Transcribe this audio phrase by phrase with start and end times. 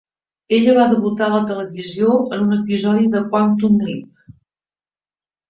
[0.57, 4.35] Ella va debutar a la televisió en un episodi de "Quantum Leap".